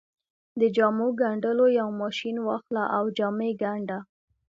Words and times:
د 0.59 0.61
جامو 0.75 1.07
ګنډلو 1.21 1.65
يو 1.79 1.89
ماشين 2.01 2.35
واخله 2.47 2.83
او 2.97 3.03
جامې 3.17 3.51
ګنډه. 3.61 3.99